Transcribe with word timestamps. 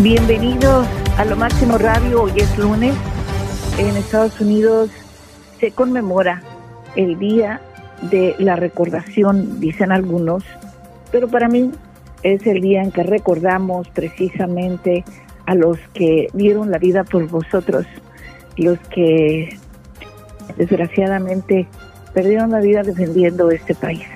Bienvenidos 0.00 0.88
a 1.16 1.24
Lo 1.24 1.36
Máximo 1.36 1.78
Radio. 1.78 2.22
Hoy 2.22 2.32
es 2.34 2.58
lunes. 2.58 2.96
En 3.78 3.96
Estados 3.96 4.40
Unidos 4.40 4.90
se 5.60 5.70
conmemora 5.70 6.42
el 6.96 7.16
Día 7.16 7.60
de 8.10 8.34
la 8.40 8.56
Recordación, 8.56 9.60
dicen 9.60 9.92
algunos, 9.92 10.42
pero 11.12 11.28
para 11.28 11.48
mí 11.48 11.70
es 12.24 12.44
el 12.44 12.60
día 12.60 12.82
en 12.82 12.90
que 12.90 13.04
recordamos 13.04 13.88
precisamente 13.90 15.04
a 15.46 15.54
los 15.54 15.78
que 15.94 16.26
dieron 16.32 16.72
la 16.72 16.78
vida 16.78 17.04
por 17.04 17.28
vosotros, 17.28 17.86
los 18.56 18.80
que 18.90 19.56
desgraciadamente 20.56 21.68
perdieron 22.12 22.50
la 22.50 22.58
vida 22.58 22.82
defendiendo 22.82 23.48
este 23.52 23.76
país. 23.76 24.06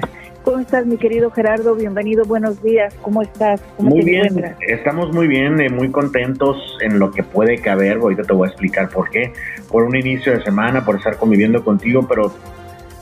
¿Cómo 0.45 0.61
estás, 0.61 0.87
mi 0.87 0.97
querido 0.97 1.31
Gerardo? 1.31 1.75
Bienvenido, 1.75 2.25
buenos 2.25 2.63
días. 2.63 2.95
¿Cómo 3.03 3.23
estás? 3.23 3.61
¿Cómo 3.77 3.91
muy 3.91 4.05
bien, 4.05 4.57
estamos 4.67 5.13
muy 5.13 5.27
bien, 5.27 5.61
eh, 5.61 5.69
muy 5.69 5.91
contentos 5.91 6.57
en 6.81 6.99
lo 6.99 7.11
que 7.11 7.23
puede 7.23 7.59
caber. 7.59 7.99
Ahorita 7.99 8.23
te 8.23 8.33
voy 8.33 8.47
a 8.47 8.51
explicar 8.51 8.89
por 8.89 9.11
qué. 9.11 9.33
Por 9.71 9.85
un 9.85 9.95
inicio 9.97 10.33
de 10.33 10.43
semana, 10.43 10.85
por 10.85 10.97
estar 10.97 11.17
conviviendo 11.19 11.63
contigo, 11.63 12.07
pero 12.09 12.33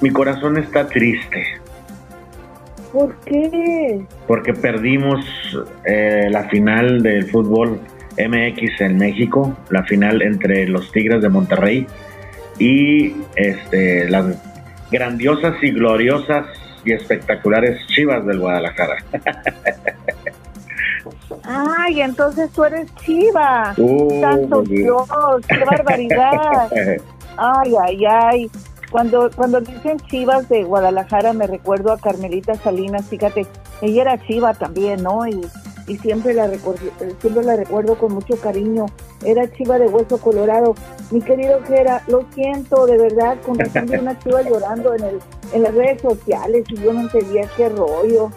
mi 0.01 0.11
corazón 0.11 0.56
está 0.56 0.88
triste. 0.88 1.45
¿Por 2.92 3.14
qué? 3.25 4.00
Porque 4.27 4.53
perdimos 4.53 5.25
eh, 5.84 6.28
la 6.30 6.48
final 6.48 7.03
del 7.03 7.27
fútbol 7.30 7.80
MX 8.19 8.80
en 8.80 8.97
México, 8.97 9.56
la 9.70 9.84
final 9.84 10.23
entre 10.23 10.66
los 10.66 10.91
Tigres 10.91 11.23
de 11.23 11.28
Monterrey 11.28 11.87
y 12.59 13.14
este, 13.37 14.09
las 14.09 14.42
grandiosas 14.91 15.62
y 15.62 15.70
gloriosas 15.70 16.47
y 16.87 16.93
espectaculares 16.93 17.87
Chivas 17.89 18.25
del 18.25 18.39
Guadalajara. 18.39 18.97
Ay, 21.43 22.01
entonces 22.01 22.51
tú 22.51 22.65
eres 22.65 22.93
Chiva. 22.97 23.75
Uh, 23.77 24.20
Santo 24.20 24.62
Dios, 24.62 25.09
qué 25.48 25.65
barbaridad. 25.65 26.70
Ay, 27.37 27.75
ay, 27.84 28.05
ay. 28.06 28.51
Cuando, 28.91 29.31
cuando 29.34 29.61
dicen 29.61 29.98
Chivas 30.09 30.48
de 30.48 30.62
Guadalajara 30.65 31.33
me 31.33 31.47
recuerdo 31.47 31.93
a 31.93 31.98
Carmelita 31.98 32.55
Salinas, 32.55 33.06
fíjate, 33.06 33.47
ella 33.83 34.03
era 34.03 34.27
Chiva 34.27 34.55
también, 34.55 35.03
¿no? 35.03 35.27
Y, 35.27 35.41
y 35.87 35.97
siempre 35.98 36.34
la 36.34 36.47
recuerdo, 36.47 36.81
siempre 37.21 37.45
la 37.45 37.56
recuerdo 37.56 37.97
con 37.97 38.15
mucho 38.15 38.37
cariño. 38.41 38.87
Era 39.25 39.50
Chiva 39.53 39.78
de 39.78 39.87
Hueso 39.87 40.19
Colorado. 40.19 40.75
Mi 41.11 41.21
querido 41.21 41.61
Gera, 41.65 42.03
lo 42.09 42.25
siento, 42.34 42.87
de 42.87 42.98
verdad, 42.98 43.37
con 43.45 43.59
una 43.98 44.19
Chiva 44.21 44.43
llorando 44.43 44.95
en 44.95 45.05
el 45.05 45.19
en 45.52 45.62
las 45.62 45.75
redes 45.75 46.02
sociales 46.02 46.64
y 46.69 46.77
yo 46.77 46.92
no 46.92 47.02
entendía 47.02 47.48
qué 47.56 47.69
rollo. 47.69 48.30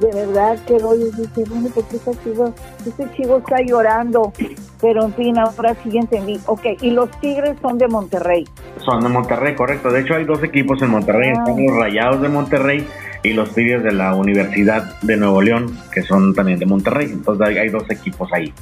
De 0.00 0.10
verdad, 0.12 0.58
qué 0.66 0.78
rollo. 0.78 1.08
Y 1.08 1.10
dije, 1.10 1.44
bueno, 1.50 1.68
¿por 1.68 1.84
qué 1.84 1.96
este 1.96 2.12
chivo, 2.24 2.54
este 2.86 3.10
chivo 3.14 3.38
está 3.38 3.60
llorando? 3.60 4.32
Pero 4.80 5.04
en 5.04 5.14
fin, 5.14 5.38
ahora 5.38 5.76
sí 5.82 5.98
entendí. 5.98 6.40
Ok, 6.46 6.64
y 6.80 6.90
los 6.90 7.10
Tigres 7.20 7.56
son 7.60 7.76
de 7.76 7.86
Monterrey. 7.86 8.48
Son 8.82 9.02
de 9.02 9.10
Monterrey, 9.10 9.54
correcto. 9.54 9.90
De 9.90 10.00
hecho, 10.00 10.14
hay 10.14 10.24
dos 10.24 10.42
equipos 10.42 10.80
en 10.80 10.90
Monterrey. 10.90 11.32
Ah. 11.36 11.44
Están 11.46 11.66
los 11.66 11.76
Rayados 11.76 12.22
de 12.22 12.28
Monterrey 12.30 12.86
y 13.22 13.32
los 13.34 13.54
Tigres 13.54 13.82
de 13.82 13.92
la 13.92 14.14
Universidad 14.14 14.98
de 15.02 15.16
Nuevo 15.16 15.42
León, 15.42 15.78
que 15.92 16.02
son 16.02 16.34
también 16.34 16.58
de 16.58 16.66
Monterrey. 16.66 17.08
Entonces 17.12 17.58
hay, 17.58 17.68
dos 17.68 17.88
equipos 17.90 18.32
ahí. 18.32 18.52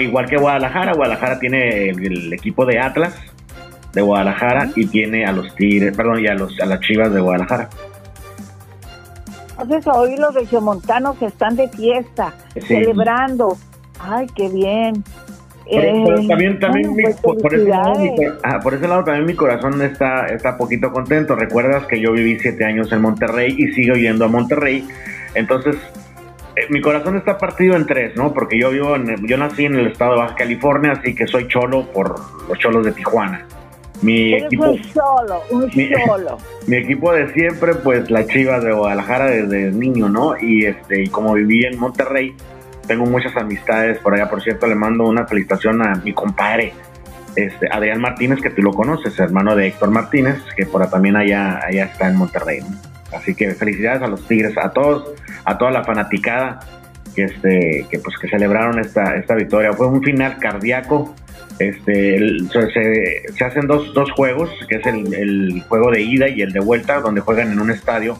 Igual 0.00 0.26
que 0.26 0.36
Guadalajara, 0.36 0.92
Guadalajara 0.94 1.40
tiene 1.40 1.90
el 1.90 2.32
equipo 2.32 2.64
de 2.64 2.78
Atlas, 2.78 3.12
de 3.92 4.02
Guadalajara 4.02 4.70
y 4.76 4.86
tiene 4.86 5.24
a 5.24 5.32
los 5.32 5.54
Tigres, 5.54 5.96
perdón, 5.96 6.20
y 6.20 6.26
a, 6.26 6.34
los, 6.34 6.58
a 6.60 6.66
las 6.66 6.80
Chivas 6.80 7.12
de 7.12 7.20
Guadalajara. 7.20 7.68
Entonces 9.60 9.86
hoy 9.92 10.16
los 10.16 10.34
regiomontanos 10.34 11.20
están 11.20 11.56
de 11.56 11.68
fiesta, 11.68 12.34
celebrando. 12.66 13.56
Ay, 13.98 14.26
qué 14.34 14.48
bien. 14.48 15.04
Eh, 15.72 16.26
también, 16.26 16.58
también 16.58 16.96
pues, 17.00 17.16
por, 17.20 17.54
ese 17.54 17.68
lado, 17.68 17.94
por, 18.60 18.74
ese 18.74 18.88
lado, 18.88 19.04
también 19.04 19.24
mi 19.24 19.34
corazón 19.34 19.80
está, 19.82 20.26
está 20.26 20.56
poquito 20.56 20.90
contento. 20.90 21.36
Recuerdas 21.36 21.86
que 21.86 22.00
yo 22.00 22.12
viví 22.12 22.38
siete 22.40 22.64
años 22.64 22.90
en 22.90 23.02
Monterrey 23.02 23.54
y 23.56 23.68
sigo 23.74 23.94
yendo 23.94 24.24
a 24.24 24.28
Monterrey. 24.28 24.88
Entonces, 25.34 25.76
eh, 26.56 26.66
mi 26.70 26.80
corazón 26.80 27.16
está 27.16 27.38
partido 27.38 27.76
en 27.76 27.86
tres, 27.86 28.16
¿no? 28.16 28.32
Porque 28.34 28.58
yo 28.58 28.70
vivo 28.70 28.96
en, 28.96 29.24
yo 29.26 29.36
nací 29.36 29.66
en 29.66 29.76
el 29.76 29.86
estado 29.88 30.14
de 30.14 30.18
Baja 30.18 30.34
California, 30.34 30.92
así 30.92 31.14
que 31.14 31.28
soy 31.28 31.46
cholo 31.46 31.86
por 31.92 32.16
los 32.48 32.58
cholos 32.58 32.84
de 32.84 32.92
Tijuana. 32.92 33.46
Mi 34.02 34.34
equipo, 34.34 34.70
un 34.70 34.84
solo, 34.84 35.42
un 35.50 35.70
solo. 35.70 36.38
Mi 36.66 36.76
equipo 36.76 37.12
de 37.12 37.32
siempre, 37.32 37.74
pues 37.74 38.10
la 38.10 38.26
Chivas 38.26 38.64
de 38.64 38.72
Guadalajara 38.72 39.26
desde 39.26 39.70
niño, 39.72 40.08
¿no? 40.08 40.34
Y 40.40 40.64
este, 40.64 41.02
y 41.02 41.08
como 41.08 41.34
viví 41.34 41.64
en 41.64 41.78
Monterrey, 41.78 42.34
tengo 42.86 43.04
muchas 43.06 43.36
amistades 43.36 43.98
por 43.98 44.14
allá. 44.14 44.30
Por 44.30 44.42
cierto, 44.42 44.66
le 44.66 44.74
mando 44.74 45.06
una 45.06 45.26
felicitación 45.26 45.82
a 45.82 45.96
mi 45.96 46.14
compadre, 46.14 46.72
este, 47.36 47.68
Adrián 47.70 48.00
Martínez, 48.00 48.40
que 48.40 48.50
tú 48.50 48.62
lo 48.62 48.72
conoces, 48.72 49.18
hermano 49.18 49.54
de 49.54 49.68
Héctor 49.68 49.90
Martínez, 49.90 50.42
que 50.56 50.66
por 50.66 50.88
también 50.88 51.16
allá, 51.16 51.60
allá 51.64 51.84
está 51.84 52.08
en 52.08 52.16
Monterrey. 52.16 52.60
Así 53.14 53.34
que 53.34 53.50
felicidades 53.54 54.02
a 54.02 54.06
los 54.06 54.26
Tigres, 54.26 54.56
a 54.56 54.70
todos, 54.70 55.12
a 55.44 55.58
toda 55.58 55.70
la 55.70 55.84
fanaticada 55.84 56.60
que 57.14 57.24
este, 57.24 57.86
que 57.90 57.98
pues 57.98 58.16
que 58.18 58.28
celebraron 58.28 58.78
esta, 58.78 59.16
esta 59.16 59.34
victoria. 59.34 59.72
Fue 59.72 59.86
un 59.86 60.02
final 60.02 60.38
cardíaco 60.38 61.14
este, 61.60 62.18
se, 63.36 63.44
hacen 63.44 63.66
dos, 63.66 63.92
dos, 63.92 64.10
juegos, 64.12 64.48
que 64.66 64.76
es 64.76 64.86
el, 64.86 65.62
juego 65.68 65.90
de 65.90 66.00
ida 66.00 66.26
y 66.26 66.40
el 66.40 66.52
de 66.52 66.60
vuelta, 66.60 67.00
donde 67.00 67.20
juegan 67.20 67.52
en 67.52 67.60
un 67.60 67.70
estadio, 67.70 68.16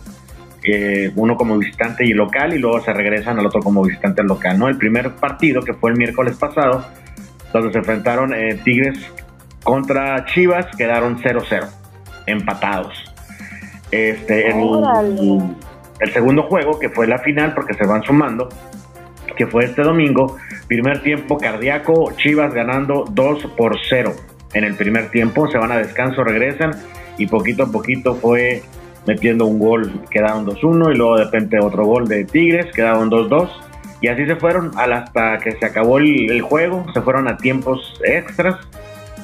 eh, 0.62 1.10
uno 1.16 1.36
como 1.36 1.56
visitante 1.56 2.04
y 2.04 2.12
local, 2.12 2.52
y 2.52 2.58
luego 2.58 2.82
se 2.82 2.92
regresan 2.92 3.38
al 3.38 3.46
otro 3.46 3.62
como 3.62 3.82
visitante 3.82 4.22
local. 4.22 4.58
¿no? 4.58 4.68
El 4.68 4.76
primer 4.76 5.12
partido, 5.14 5.62
que 5.62 5.72
fue 5.72 5.90
el 5.90 5.96
miércoles 5.96 6.36
pasado, 6.36 6.84
donde 7.50 7.72
se 7.72 7.78
enfrentaron 7.78 8.34
eh, 8.34 8.60
Tigres 8.62 8.98
contra 9.64 10.26
Chivas, 10.26 10.66
quedaron 10.76 11.18
0-0, 11.18 11.66
empatados. 12.26 12.92
Este, 13.90 14.50
el, 14.50 15.56
el 15.98 16.12
segundo 16.12 16.42
juego, 16.42 16.78
que 16.78 16.90
fue 16.90 17.06
la 17.06 17.18
final, 17.20 17.54
porque 17.54 17.72
se 17.72 17.86
van 17.86 18.02
sumando, 18.02 18.50
que 19.40 19.46
fue 19.46 19.64
este 19.64 19.80
domingo, 19.80 20.36
Primer 20.68 21.02
tiempo 21.02 21.38
cardíaco, 21.38 22.12
Chivas 22.18 22.52
ganando 22.52 23.06
2 23.10 23.46
por 23.56 23.78
0 23.88 24.12
en 24.52 24.64
el 24.64 24.74
primer 24.74 25.10
tiempo. 25.10 25.48
Se 25.50 25.56
van 25.56 25.72
a 25.72 25.78
descanso, 25.78 26.22
regresan 26.22 26.72
y 27.16 27.26
poquito 27.26 27.62
a 27.62 27.72
poquito 27.72 28.14
fue 28.16 28.62
metiendo 29.06 29.46
un 29.46 29.58
gol. 29.58 30.02
Quedaron 30.10 30.44
2-1 30.44 30.92
y 30.92 30.96
luego 30.98 31.16
de 31.16 31.24
repente 31.24 31.58
otro 31.58 31.86
gol 31.86 32.06
de 32.06 32.26
Tigres, 32.26 32.66
quedaron 32.74 33.10
2-2. 33.10 33.48
Y 34.02 34.08
así 34.08 34.26
se 34.26 34.36
fueron 34.36 34.72
hasta 34.76 35.38
que 35.38 35.52
se 35.52 35.64
acabó 35.64 35.96
el, 35.96 36.42
juego. 36.42 36.84
Se 36.92 37.00
fueron 37.00 37.26
a 37.26 37.38
tiempos 37.38 37.98
extras, 38.04 38.56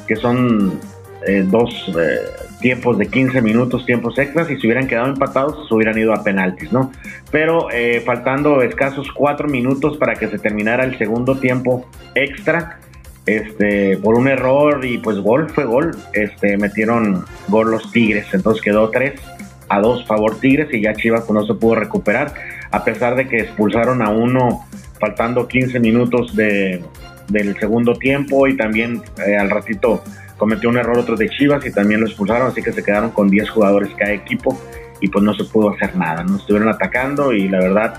que 0.08 0.16
son 0.16 0.80
eh, 1.26 1.44
dos 1.44 1.92
eh, 1.98 2.18
tiempos 2.60 2.98
de 2.98 3.08
15 3.08 3.42
minutos, 3.42 3.84
tiempos 3.84 4.16
extras, 4.16 4.48
y 4.48 4.56
si 4.56 4.66
hubieran 4.68 4.86
quedado 4.86 5.08
empatados, 5.08 5.66
se 5.66 5.74
hubieran 5.74 5.98
ido 5.98 6.14
a 6.14 6.22
penaltis, 6.22 6.72
¿no? 6.72 6.92
Pero 7.32 7.68
eh, 7.72 8.00
faltando 8.06 8.62
escasos 8.62 9.08
4 9.12 9.48
minutos 9.48 9.96
para 9.96 10.14
que 10.14 10.28
se 10.28 10.38
terminara 10.38 10.84
el 10.84 10.96
segundo 10.98 11.36
tiempo 11.38 11.84
extra, 12.14 12.78
este, 13.26 13.96
por 13.96 14.14
un 14.14 14.28
error 14.28 14.84
y 14.84 14.98
pues 14.98 15.18
gol, 15.18 15.50
fue 15.50 15.64
gol, 15.64 15.96
este, 16.12 16.56
metieron 16.58 17.24
gol 17.48 17.72
los 17.72 17.90
Tigres, 17.90 18.26
entonces 18.32 18.62
quedó 18.62 18.90
3 18.90 19.14
a 19.68 19.80
2 19.80 20.06
favor 20.06 20.38
Tigres 20.38 20.72
y 20.72 20.82
ya 20.82 20.94
Chivas 20.94 21.24
pues, 21.26 21.32
no 21.32 21.44
se 21.44 21.54
pudo 21.54 21.74
recuperar, 21.74 22.32
a 22.70 22.84
pesar 22.84 23.16
de 23.16 23.26
que 23.26 23.38
expulsaron 23.38 24.00
a 24.00 24.10
uno 24.10 24.64
faltando 25.00 25.48
15 25.48 25.80
minutos 25.80 26.36
de, 26.36 26.84
del 27.26 27.58
segundo 27.58 27.94
tiempo 27.94 28.46
y 28.46 28.56
también 28.56 29.02
al 29.40 29.50
ratito 29.50 30.04
cometió 30.36 30.68
un 30.68 30.78
error 30.78 30.98
otro 30.98 31.16
de 31.16 31.28
Chivas 31.28 31.64
y 31.66 31.72
también 31.72 32.00
lo 32.00 32.06
expulsaron, 32.06 32.48
así 32.48 32.62
que 32.62 32.72
se 32.72 32.82
quedaron 32.82 33.10
con 33.10 33.28
10 33.28 33.50
jugadores 33.50 33.90
cada 33.96 34.12
equipo 34.12 34.58
y 35.00 35.08
pues 35.08 35.24
no 35.24 35.34
se 35.34 35.44
pudo 35.44 35.70
hacer 35.70 35.96
nada, 35.96 36.24
¿no? 36.24 36.36
Estuvieron 36.36 36.68
atacando 36.68 37.32
y 37.32 37.48
la 37.48 37.58
verdad, 37.58 37.94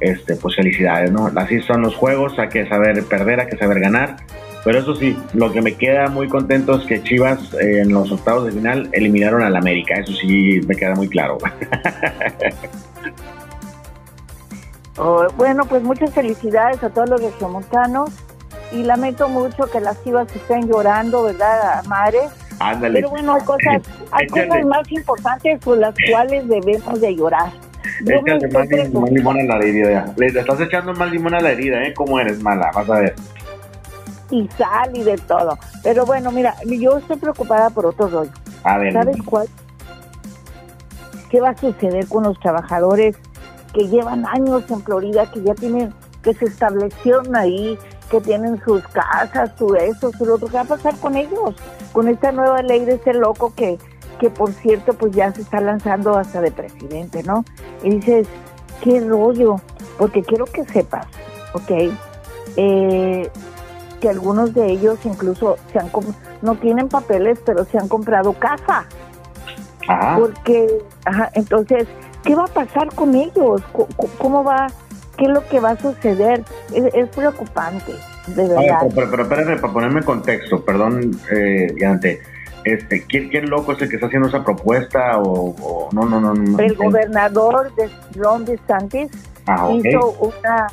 este, 0.00 0.36
pues 0.36 0.56
felicidades, 0.56 1.10
¿no? 1.10 1.30
Así 1.36 1.60
son 1.62 1.82
los 1.82 1.94
juegos, 1.94 2.38
hay 2.38 2.48
que 2.48 2.68
saber 2.68 3.02
perder, 3.04 3.40
hay 3.40 3.46
que 3.46 3.56
saber 3.56 3.80
ganar. 3.80 4.16
Pero 4.62 4.78
eso 4.78 4.94
sí, 4.94 5.16
lo 5.32 5.50
que 5.52 5.62
me 5.62 5.74
queda 5.74 6.08
muy 6.08 6.28
contento 6.28 6.76
es 6.76 6.86
que 6.86 7.02
Chivas 7.02 7.54
eh, 7.54 7.80
en 7.80 7.94
los 7.94 8.12
octavos 8.12 8.44
de 8.44 8.52
final 8.52 8.90
eliminaron 8.92 9.42
al 9.42 9.56
América. 9.56 9.94
Eso 9.94 10.12
sí 10.12 10.60
me 10.66 10.76
queda 10.76 10.94
muy 10.94 11.08
claro. 11.08 11.38
Oh, 15.02 15.26
bueno, 15.38 15.64
pues 15.64 15.82
muchas 15.82 16.12
felicidades 16.12 16.84
a 16.84 16.90
todos 16.90 17.08
los 17.08 17.22
regiomontanos 17.22 18.10
y 18.72 18.82
lamento 18.82 19.28
mucho 19.28 19.64
que 19.70 19.80
las 19.80 20.02
chivas 20.04 20.34
estén 20.34 20.68
llorando, 20.68 21.24
¿verdad, 21.24 21.84
madre? 21.84 22.20
Ándale. 22.58 23.00
Pero 23.00 23.10
bueno, 23.10 23.34
hay 23.34 23.42
cosas, 23.42 23.82
hay 24.12 24.26
cosas 24.26 24.64
más 24.66 24.90
importantes 24.92 25.58
por 25.60 25.78
las 25.78 25.94
cuales 26.10 26.46
debemos 26.48 27.00
de 27.00 27.16
llorar. 27.16 27.50
Échale 28.06 28.48
más, 28.48 29.10
limón 29.10 29.38
a 29.40 29.56
la 29.56 29.64
herida. 29.64 30.14
Le 30.16 30.26
estás 30.26 30.60
echando 30.60 30.92
más 30.94 31.10
limón 31.10 31.34
a 31.34 31.40
la 31.40 31.50
herida, 31.50 31.82
¿eh? 31.82 31.94
¿Cómo 31.94 32.18
eres 32.20 32.42
mala? 32.42 32.70
Vas 32.74 32.88
a 32.88 33.00
ver. 33.00 33.14
Y 34.30 34.48
sal 34.56 34.90
y 34.94 35.02
de 35.02 35.16
todo. 35.16 35.58
Pero 35.82 36.06
bueno, 36.06 36.30
mira, 36.30 36.54
yo 36.64 36.98
estoy 36.98 37.16
preocupada 37.16 37.70
por 37.70 37.86
otro 37.86 38.08
rollo. 38.08 38.30
A 38.64 38.78
ver. 38.78 38.92
¿Sabes 38.92 39.16
cuál? 39.24 39.48
¿Qué 41.30 41.40
va 41.40 41.50
a 41.50 41.56
suceder 41.56 42.06
con 42.06 42.24
los 42.24 42.38
trabajadores 42.40 43.16
que 43.72 43.88
llevan 43.88 44.26
años 44.26 44.64
en 44.70 44.82
Florida, 44.82 45.30
que 45.30 45.42
ya 45.42 45.54
tienen, 45.54 45.92
que 46.22 46.34
se 46.34 46.46
establecieron 46.46 47.34
ahí 47.36 47.78
que 48.10 48.20
tienen 48.20 48.60
sus 48.64 48.82
casas, 48.88 49.52
su 49.56 49.74
eso, 49.74 50.10
su 50.12 50.32
otro. 50.32 50.48
¿Qué 50.48 50.54
va 50.54 50.62
a 50.62 50.64
pasar 50.64 50.96
con 50.96 51.16
ellos? 51.16 51.54
Con 51.92 52.08
esta 52.08 52.32
nueva 52.32 52.60
ley 52.62 52.84
de 52.84 52.94
este 52.94 53.14
loco 53.14 53.52
que, 53.54 53.78
que 54.18 54.28
por 54.30 54.52
cierto, 54.52 54.92
pues 54.94 55.12
ya 55.12 55.32
se 55.32 55.42
está 55.42 55.60
lanzando 55.60 56.16
hasta 56.16 56.40
de 56.40 56.50
presidente, 56.50 57.22
¿no? 57.22 57.44
Y 57.82 57.90
dices, 57.90 58.26
qué 58.82 59.00
rollo, 59.00 59.56
porque 59.96 60.22
quiero 60.22 60.44
que 60.44 60.64
sepas, 60.66 61.06
¿ok? 61.54 61.92
Eh, 62.56 63.30
que 64.00 64.08
algunos 64.08 64.54
de 64.54 64.66
ellos 64.66 64.98
incluso 65.04 65.56
se 65.72 65.78
han 65.78 65.90
no 66.42 66.54
tienen 66.56 66.88
papeles, 66.88 67.38
pero 67.44 67.64
se 67.64 67.78
han 67.78 67.88
comprado 67.88 68.32
casa. 68.32 68.86
Ah. 69.88 70.16
Porque, 70.18 70.82
ajá, 71.04 71.30
entonces, 71.34 71.86
¿qué 72.24 72.34
va 72.34 72.44
a 72.44 72.48
pasar 72.48 72.92
con 72.94 73.14
ellos? 73.14 73.62
¿Cómo, 74.18 74.42
va? 74.42 74.68
¿Qué 75.16 75.26
es 75.26 75.30
lo 75.30 75.46
que 75.48 75.60
va 75.60 75.70
a 75.70 75.76
suceder? 75.76 76.44
Es, 76.74 77.08
preocupante, 77.08 77.92
de 78.28 78.48
verdad. 78.48 78.88
pero, 78.94 79.10
pero, 79.10 79.22
espérame, 79.22 79.60
para 79.60 79.72
ponerme 79.72 80.00
en 80.00 80.06
contexto, 80.06 80.64
perdón, 80.64 81.18
eh, 81.30 81.74
Este, 82.64 83.04
¿quién, 83.06 83.48
loco 83.48 83.72
es 83.72 83.82
el 83.82 83.88
que 83.88 83.96
está 83.96 84.06
haciendo 84.06 84.28
esa 84.28 84.44
propuesta 84.44 85.18
o, 85.18 85.88
no, 85.92 86.04
no, 86.04 86.20
no, 86.20 86.34
no, 86.34 86.58
El 86.58 86.74
gobernador 86.74 87.74
de 87.74 87.88
Ron 88.14 88.44
DeSantis 88.44 89.10
ah, 89.46 89.70
hizo 89.72 90.10
una, 90.20 90.66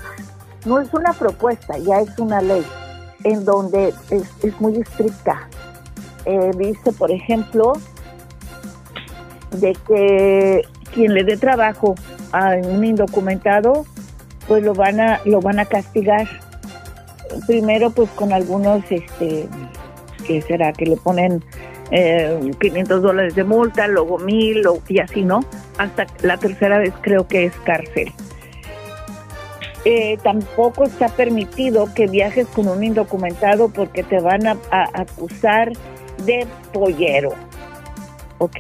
no 0.66 0.80
es 0.80 0.94
una 0.94 1.14
propuesta, 1.14 1.78
ya 1.78 2.02
es 2.02 2.20
una 2.20 2.42
ley 2.42 2.66
en 3.24 3.46
donde 3.46 3.94
es, 4.10 4.62
muy 4.62 4.78
estricta. 4.78 5.48
Eh, 6.26 6.52
dice, 6.58 6.92
por 6.92 7.12
ejemplo, 7.12 7.74
de 9.52 9.76
que 9.88 10.62
quien 10.94 11.14
le 11.14 11.24
dé 11.24 11.38
trabajo 11.38 11.96
a 12.32 12.56
un 12.56 12.84
indocumentado, 12.84 13.86
pues 14.48 14.64
lo 14.64 14.74
van 14.74 15.00
a 15.00 15.22
lo 15.26 15.42
van 15.42 15.60
a 15.60 15.66
castigar. 15.66 16.28
Primero, 17.46 17.92
pues 17.92 18.10
con 18.12 18.32
algunos, 18.32 18.84
este, 18.90 19.48
que 20.26 20.42
será 20.42 20.74
que 20.74 20.86
le 20.86 20.98
ponen 20.98 21.44
eh, 21.92 22.52
500 22.60 23.02
dólares 23.02 23.36
de 23.36 23.44
multa, 23.44 23.88
luego 23.88 24.18
mil 24.18 24.62
y 24.88 25.00
así, 25.00 25.24
¿no? 25.24 25.42
Hasta 25.78 26.08
la 26.22 26.38
tercera 26.38 26.80
vez 26.80 26.94
creo 27.02 27.28
que 27.28 27.46
es 27.46 27.54
cárcel. 27.66 28.14
Eh, 29.86 30.18
tampoco 30.22 30.84
está 30.84 31.08
permitido 31.08 31.94
que 31.94 32.08
viajes 32.08 32.46
con 32.48 32.68
un 32.68 32.84
indocumentado 32.84 33.70
porque 33.70 34.04
te 34.04 34.20
van 34.20 34.46
a, 34.46 34.58
acusar 34.72 35.72
de 36.26 36.46
pollero. 36.74 37.34
¿Ok? 38.40 38.60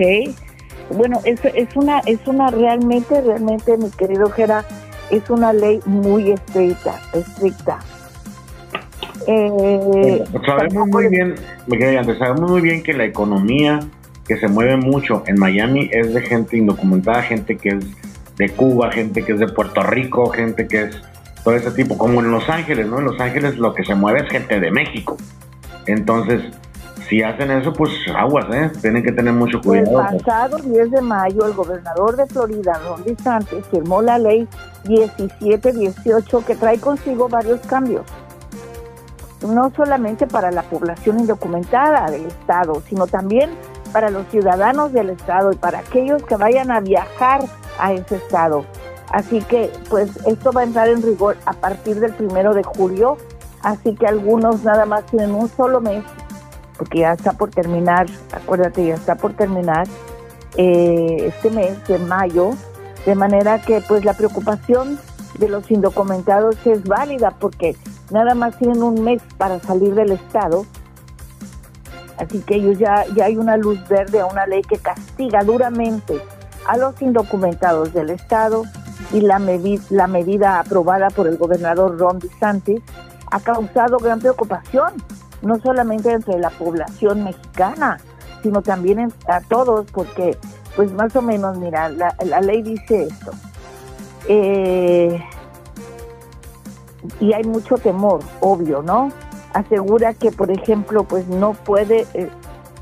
Bueno, 0.91 1.19
es, 1.25 1.43
es 1.43 1.75
una, 1.75 1.99
es 1.99 2.25
una 2.27 2.49
realmente, 2.49 3.19
realmente, 3.19 3.77
mi 3.77 3.89
querido 3.89 4.29
Jera, 4.29 4.63
es 5.09 5.29
una 5.29 5.53
ley 5.53 5.79
muy 5.85 6.31
estricta, 6.31 6.99
estricta. 7.13 7.79
Eh, 9.27 10.23
sabemos 10.45 10.87
muy 10.87 11.07
bien, 11.09 11.35
sabemos 12.17 12.49
muy 12.49 12.61
bien 12.61 12.83
que 12.83 12.93
la 12.93 13.05
economía 13.05 13.79
que 14.27 14.37
se 14.37 14.47
mueve 14.47 14.77
mucho 14.77 15.23
en 15.27 15.39
Miami 15.39 15.89
es 15.91 16.13
de 16.13 16.21
gente 16.21 16.57
indocumentada, 16.57 17.23
gente 17.23 17.57
que 17.57 17.69
es 17.69 17.85
de 18.37 18.49
Cuba, 18.49 18.91
gente 18.91 19.23
que 19.23 19.33
es 19.33 19.39
de 19.39 19.47
Puerto 19.47 19.81
Rico, 19.83 20.29
gente 20.29 20.67
que 20.67 20.83
es 20.83 21.01
todo 21.43 21.55
ese 21.55 21.71
tipo, 21.71 21.97
como 21.97 22.19
en 22.19 22.31
Los 22.31 22.49
Ángeles, 22.49 22.87
¿no? 22.87 22.99
En 22.99 23.05
Los 23.05 23.19
Ángeles 23.19 23.57
lo 23.57 23.73
que 23.73 23.83
se 23.83 23.95
mueve 23.95 24.21
es 24.21 24.29
gente 24.29 24.59
de 24.59 24.69
México. 24.69 25.17
Entonces, 25.85 26.41
si 27.07 27.23
hacen 27.23 27.51
eso, 27.51 27.71
pues 27.73 27.91
aguas, 28.15 28.45
¿eh? 28.53 28.71
Tienen 28.81 29.03
que 29.03 29.11
tener 29.11 29.33
mucho 29.33 29.61
cuidado. 29.61 30.01
El 30.11 30.17
pasado 30.17 30.57
10 30.57 30.91
de 30.91 31.01
mayo, 31.01 31.45
el 31.45 31.53
gobernador 31.53 32.15
de 32.15 32.25
Florida, 32.25 32.79
Ron 32.85 33.03
DeSantis, 33.03 33.65
firmó 33.71 34.01
la 34.01 34.17
ley 34.17 34.47
1718 34.87 36.45
que 36.45 36.55
trae 36.55 36.79
consigo 36.79 37.29
varios 37.29 37.61
cambios. 37.61 38.05
No 39.47 39.71
solamente 39.75 40.27
para 40.27 40.51
la 40.51 40.63
población 40.63 41.19
indocumentada 41.19 42.09
del 42.09 42.25
Estado, 42.25 42.81
sino 42.89 43.07
también 43.07 43.51
para 43.93 44.09
los 44.09 44.27
ciudadanos 44.27 44.91
del 44.91 45.11
Estado 45.11 45.51
y 45.51 45.55
para 45.55 45.79
aquellos 45.79 46.23
que 46.23 46.35
vayan 46.35 46.71
a 46.71 46.81
viajar 46.81 47.41
a 47.79 47.93
ese 47.93 48.15
Estado. 48.15 48.65
Así 49.11 49.41
que, 49.41 49.71
pues, 49.89 50.09
esto 50.25 50.51
va 50.51 50.61
a 50.61 50.63
entrar 50.65 50.89
en 50.89 51.01
rigor 51.01 51.37
a 51.45 51.53
partir 51.53 51.99
del 51.99 52.13
primero 52.13 52.53
de 52.53 52.63
julio. 52.63 53.17
Así 53.61 53.95
que 53.95 54.05
algunos 54.05 54.63
nada 54.63 54.85
más 54.85 55.05
tienen 55.05 55.33
un 55.33 55.49
solo 55.49 55.81
mes, 55.81 56.03
porque 56.77 56.99
ya 56.99 57.13
está 57.13 57.33
por 57.33 57.49
terminar, 57.49 58.07
acuérdate, 58.31 58.85
ya 58.85 58.95
está 58.95 59.15
por 59.15 59.33
terminar 59.33 59.87
eh, 60.55 61.27
este 61.27 61.49
mes 61.49 61.85
de 61.87 61.99
mayo. 61.99 62.51
De 63.05 63.15
manera 63.15 63.61
que, 63.61 63.81
pues, 63.81 64.03
la 64.03 64.13
preocupación 64.13 64.99
de 65.39 65.49
los 65.49 65.69
indocumentados 65.71 66.55
es 66.65 66.83
válida, 66.83 67.31
porque 67.39 67.75
nada 68.11 68.35
más 68.35 68.57
tienen 68.57 68.83
un 68.83 69.03
mes 69.03 69.21
para 69.37 69.59
salir 69.59 69.95
del 69.95 70.11
Estado. 70.11 70.65
Así 72.17 72.39
que 72.41 72.55
ellos 72.55 72.79
ya, 72.79 73.05
ya 73.15 73.25
hay 73.25 73.37
una 73.37 73.57
luz 73.57 73.79
verde 73.87 74.19
a 74.19 74.25
una 74.25 74.45
ley 74.47 74.61
que 74.61 74.77
castiga 74.77 75.43
duramente 75.43 76.19
a 76.67 76.77
los 76.77 77.01
indocumentados 77.01 77.93
del 77.93 78.09
Estado 78.09 78.63
y 79.13 79.21
la, 79.21 79.39
la 79.89 80.07
medida 80.07 80.59
aprobada 80.59 81.09
por 81.09 81.27
el 81.27 81.37
gobernador 81.37 81.97
Ron 81.97 82.19
DeSantis 82.19 82.81
ha 83.31 83.39
causado 83.39 83.97
gran 83.97 84.19
preocupación, 84.19 84.93
no 85.41 85.59
solamente 85.59 86.11
entre 86.11 86.39
la 86.39 86.49
población 86.49 87.23
mexicana, 87.23 87.97
sino 88.43 88.61
también 88.61 89.11
a 89.27 89.41
todos, 89.41 89.85
porque 89.91 90.37
pues 90.75 90.91
más 90.93 91.15
o 91.15 91.21
menos, 91.21 91.57
mira, 91.57 91.89
la, 91.89 92.41
ley 92.41 92.61
dice 92.61 93.03
esto. 93.03 93.31
Eh, 94.27 95.19
y 97.19 97.33
hay 97.33 97.43
mucho 97.43 97.75
temor, 97.77 98.19
obvio, 98.41 98.81
¿no? 98.81 99.11
Asegura 99.53 100.13
que, 100.13 100.31
por 100.31 100.51
ejemplo, 100.51 101.03
pues 101.03 101.27
no 101.27 101.53
puede, 101.53 102.05
eh, 102.13 102.29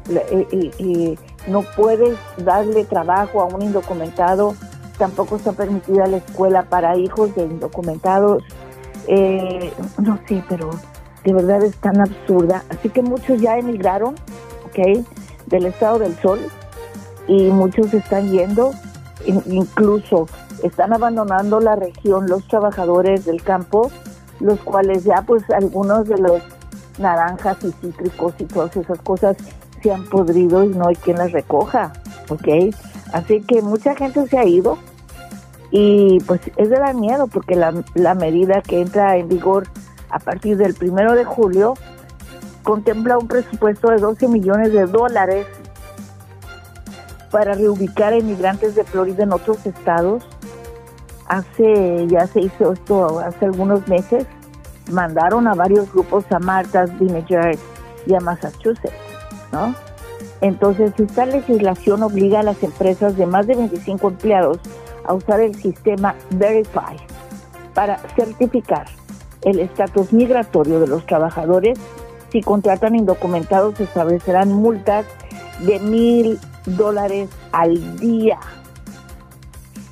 eh, 0.10 1.18
no 1.48 1.62
puedes 1.76 2.18
darle 2.38 2.84
trabajo 2.84 3.42
a 3.42 3.46
un 3.46 3.62
indocumentado 3.62 4.56
tampoco 4.98 5.36
está 5.36 5.52
permitida 5.52 6.08
la 6.08 6.18
escuela 6.18 6.64
para 6.64 6.98
hijos 6.98 7.36
de 7.36 7.44
indocumentados. 7.44 8.44
Eh, 9.08 9.72
no 10.02 10.20
sé, 10.28 10.44
pero 10.50 10.72
de 11.26 11.34
verdad 11.34 11.64
es 11.64 11.76
tan 11.78 12.00
absurda. 12.00 12.64
Así 12.70 12.90
que 12.90 13.02
muchos 13.02 13.42
ya 13.42 13.58
emigraron, 13.58 14.16
¿ok? 14.66 15.04
Del 15.48 15.66
estado 15.66 16.00
del 16.00 16.16
sol 16.20 16.40
y 17.28 17.50
muchos 17.50 17.94
están 17.94 18.30
yendo, 18.30 18.72
incluso 19.48 20.28
están 20.64 20.94
abandonando 20.94 21.60
la 21.60 21.76
región 21.76 22.28
los 22.28 22.48
trabajadores 22.48 23.26
del 23.26 23.42
campo, 23.42 23.92
los 24.40 24.60
cuales 24.60 25.04
ya 25.04 25.24
pues 25.24 25.44
algunos 25.50 26.08
de 26.08 26.18
los 26.18 26.42
naranjas 27.00 27.58
y 27.64 27.72
cítricos 27.72 28.34
y 28.40 28.46
todas 28.46 28.76
esas 28.78 29.00
cosas 29.02 29.36
se 29.82 29.92
han 29.92 30.06
podrido 30.06 30.64
y 30.64 30.70
no 30.70 30.88
hay 30.88 30.96
quien 30.96 31.18
las 31.18 31.32
recoja, 31.32 31.92
¿ok? 32.30 32.74
Así 33.12 33.42
que 33.42 33.62
mucha 33.62 33.96
gente 33.96 34.28
se 34.28 34.38
ha 34.38 34.46
ido 34.46 34.78
y 35.72 36.20
pues 36.28 36.42
es 36.58 36.70
de 36.70 36.78
dar 36.78 36.94
miedo 36.94 37.28
porque 37.28 37.56
la, 37.56 37.74
la 37.96 38.14
medida 38.14 38.62
que 38.62 38.82
entra 38.82 39.18
en 39.18 39.28
vigor 39.28 39.68
a 40.16 40.20
partir 40.20 40.56
del 40.56 40.74
primero 40.74 41.14
de 41.14 41.26
julio 41.26 41.74
contempla 42.64 43.18
un 43.18 43.28
presupuesto 43.28 43.90
de 43.90 43.98
12 43.98 44.30
millones 44.30 44.72
de 44.72 44.86
dólares 44.86 45.46
para 47.32 47.54
reubicar 47.54 48.14
a 48.14 48.18
inmigrantes 48.18 48.76
de 48.76 48.86
Florida 48.86 49.24
en 49.24 49.34
otros 49.34 49.66
estados. 49.66 50.24
Hace, 51.28 52.08
ya 52.08 52.28
se 52.28 52.40
hizo 52.40 52.72
esto 52.72 53.20
hace 53.20 53.44
algunos 53.44 53.86
meses, 53.90 54.26
mandaron 54.90 55.50
a 55.50 55.54
varios 55.54 55.92
grupos 55.92 56.24
a 56.32 56.40
Martha's 56.40 56.98
Vineyard 56.98 57.60
y 58.08 58.16
a 58.16 58.22
Massachusetts, 58.22 58.94
¿no? 59.52 59.76
Entonces, 60.40 60.94
esta 60.98 61.26
legislación 61.26 62.04
obliga 62.04 62.40
a 62.40 62.44
las 62.44 62.64
empresas 62.64 63.18
de 63.18 63.26
más 63.26 63.48
de 63.48 63.56
25 63.56 64.08
empleados 64.08 64.60
a 65.06 65.14
usar 65.14 65.42
el 65.42 65.56
sistema 65.56 66.16
Verify 66.30 66.96
para 67.74 67.98
certificar 68.16 68.86
el 69.46 69.60
estatus 69.60 70.12
migratorio 70.12 70.80
de 70.82 70.88
los 70.88 71.06
trabajadores. 71.06 71.80
Si 72.32 72.42
contratan 72.42 72.96
indocumentados, 72.96 73.78
se 73.78 73.84
establecerán 73.86 74.52
multas 74.52 75.06
de 75.62 75.80
mil 75.80 76.40
dólares 76.66 77.30
al 77.54 77.98
día. 77.98 78.40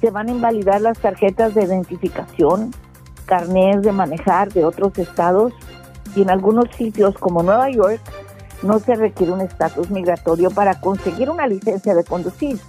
Se 0.01 0.11
van 0.11 0.27
a 0.27 0.31
invalidar 0.31 0.81
las 0.81 0.99
tarjetas 0.99 1.55
de 1.55 1.63
identificación, 1.63 2.71
carnés 3.25 3.81
de 3.81 3.93
manejar 3.93 4.51
de 4.51 4.65
otros 4.65 4.97
estados 4.97 5.53
y 6.15 6.23
en 6.23 6.29
algunos 6.29 6.65
sitios 6.75 7.17
como 7.17 7.43
Nueva 7.43 7.69
York 7.69 8.01
no 8.63 8.79
se 8.79 8.95
requiere 8.95 9.31
un 9.31 9.41
estatus 9.41 9.89
migratorio 9.89 10.49
para 10.51 10.79
conseguir 10.79 11.29
una 11.29 11.47
licencia 11.47 11.93
de 11.93 12.03
conducir 12.03 12.59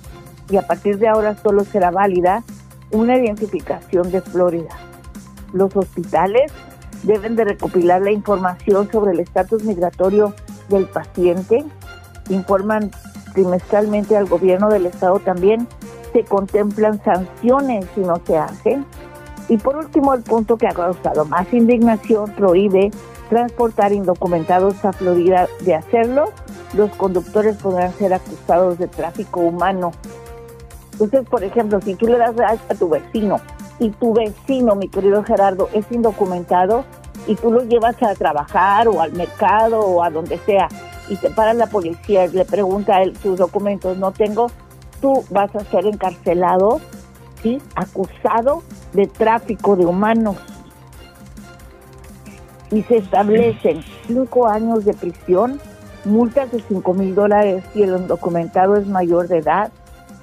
y 0.50 0.56
a 0.56 0.66
partir 0.66 0.98
de 0.98 1.08
ahora 1.08 1.36
solo 1.36 1.64
será 1.64 1.90
válida 1.90 2.44
una 2.90 3.16
identificación 3.16 4.10
de 4.10 4.20
Florida. 4.20 4.76
Los 5.52 5.74
hospitales 5.76 6.52
deben 7.04 7.36
de 7.36 7.44
recopilar 7.44 8.02
la 8.02 8.10
información 8.10 8.90
sobre 8.90 9.12
el 9.12 9.20
estatus 9.20 9.62
migratorio 9.64 10.34
del 10.68 10.86
paciente, 10.86 11.64
informan 12.28 12.90
trimestralmente 13.34 14.16
al 14.16 14.26
gobierno 14.26 14.68
del 14.68 14.86
estado 14.86 15.18
también, 15.20 15.68
se 16.12 16.24
contemplan 16.24 17.02
sanciones 17.02 17.86
si 17.94 18.00
no 18.00 18.20
se 18.24 18.38
hace 18.38 18.78
Y 19.48 19.58
por 19.58 19.76
último, 19.76 20.14
el 20.14 20.22
punto 20.22 20.56
que 20.56 20.66
ha 20.66 20.72
causado 20.72 21.24
más 21.26 21.52
indignación 21.52 22.32
prohíbe 22.32 22.90
transportar 23.28 23.92
indocumentados 23.92 24.82
a 24.84 24.92
Florida. 24.92 25.48
De 25.60 25.74
hacerlo, 25.74 26.32
los 26.72 26.90
conductores 26.92 27.56
podrán 27.56 27.92
ser 27.94 28.14
acusados 28.14 28.78
de 28.78 28.86
tráfico 28.86 29.40
humano. 29.40 29.92
Entonces, 30.92 31.28
por 31.28 31.44
ejemplo, 31.44 31.80
si 31.82 31.94
tú 31.94 32.06
le 32.06 32.16
das 32.16 32.36
a 32.38 32.74
tu 32.74 32.88
vecino 32.88 33.40
y 33.78 33.90
tu 33.90 34.14
vecino, 34.14 34.74
mi 34.74 34.88
querido 34.88 35.22
Gerardo, 35.24 35.68
es 35.72 35.90
indocumentado 35.90 36.84
y 37.26 37.34
tú 37.34 37.50
lo 37.50 37.64
llevas 37.64 38.00
a 38.02 38.14
trabajar 38.14 38.88
o 38.88 39.00
al 39.00 39.12
mercado 39.12 39.80
o 39.80 40.02
a 40.02 40.10
donde 40.10 40.38
sea 40.38 40.68
y 41.08 41.16
te 41.16 41.30
para 41.30 41.54
la 41.54 41.66
policía 41.66 42.24
y 42.26 42.30
le 42.30 42.44
pregunta 42.44 42.96
a 42.96 43.02
él 43.02 43.16
sus 43.16 43.38
documentos, 43.38 43.96
no 43.98 44.12
tengo, 44.12 44.50
tú 45.00 45.24
vas 45.30 45.54
a 45.54 45.60
ser 45.64 45.86
encarcelado, 45.86 46.80
¿sí? 47.42 47.60
acusado 47.74 48.62
de 48.92 49.06
tráfico 49.06 49.76
de 49.76 49.86
humanos. 49.86 50.36
Y 52.70 52.82
se 52.84 52.96
establecen 52.96 53.82
cinco 54.06 54.48
años 54.48 54.84
de 54.84 54.94
prisión, 54.94 55.60
multas 56.04 56.50
de 56.50 56.62
cinco 56.66 56.94
mil 56.94 57.14
dólares 57.14 57.64
si 57.72 57.82
el 57.82 58.06
documentado 58.06 58.76
es 58.76 58.86
mayor 58.86 59.28
de 59.28 59.38
edad, 59.38 59.70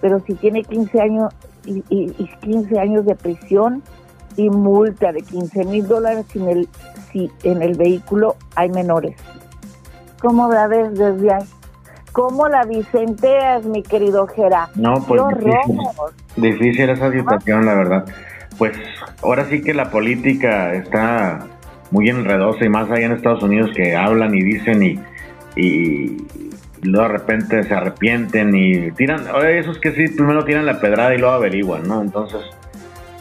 pero 0.02 0.20
si 0.22 0.34
tiene 0.34 0.64
15 0.64 1.00
años 1.00 1.34
y, 1.66 1.84
y, 1.90 2.28
15 2.42 2.80
años 2.80 3.06
de 3.06 3.16
prisión 3.16 3.84
y 4.38 4.50
multa 4.50 5.12
de 5.12 5.22
15 5.22 5.66
mil 5.66 5.88
dólares 5.88 6.26
si 6.32 6.40
en, 6.40 6.50
el, 6.50 6.70
si 7.12 7.32
en 7.44 7.62
el 7.62 7.78
vehículo 7.78 8.36
hay 8.56 8.70
menores. 8.70 9.16
¿Cómo 10.22 10.50
la 10.50 10.68
ves 10.68 10.94
desde 10.98 11.34
ahí? 11.34 11.44
¿Cómo 12.12 12.48
la 12.50 12.66
vicenteas, 12.66 13.64
mi 13.64 13.84
querido 13.84 14.28
Gera? 14.28 14.70
No, 14.76 14.96
pues 15.08 15.22
difícil, 15.38 15.80
difícil 16.36 16.90
esa 16.90 17.12
situación, 17.12 17.66
la 17.66 17.74
verdad. 17.74 18.06
Pues 18.58 18.78
ahora 19.24 19.46
sí 19.46 19.62
que 19.62 19.74
la 19.74 19.90
política 19.90 20.74
está 20.74 21.40
muy 21.90 22.10
enredosa 22.10 22.66
y 22.66 22.70
más 22.70 22.90
allá 22.92 23.06
en 23.06 23.14
Estados 23.14 23.44
Unidos 23.44 23.72
que 23.76 23.96
hablan 23.96 24.36
y 24.36 24.42
dicen 24.42 24.84
y, 24.84 25.00
y, 25.56 26.18
luego 26.84 27.08
de 27.08 27.14
repente 27.14 27.64
se 27.64 27.74
arrepienten 27.74 28.56
y 28.56 28.92
tiran, 28.92 29.26
esos 29.48 29.78
que 29.80 29.92
sí, 29.92 30.08
primero 30.16 30.44
tiran 30.44 30.66
la 30.66 30.80
pedrada 30.80 31.14
y 31.14 31.18
luego 31.18 31.36
averiguan, 31.36 31.88
¿no? 31.88 32.02
Entonces, 32.02 32.42